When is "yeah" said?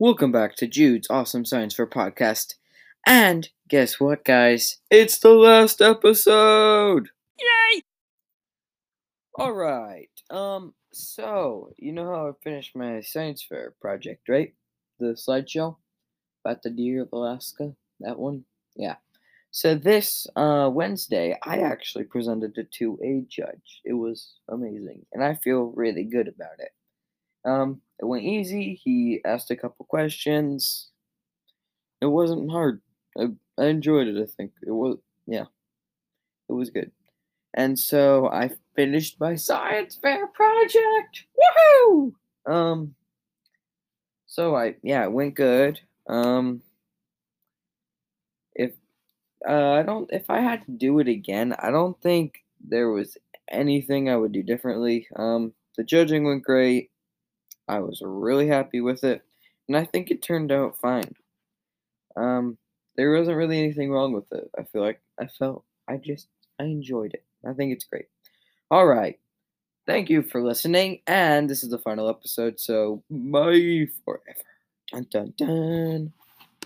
18.76-18.96, 35.26-35.46, 44.82-45.04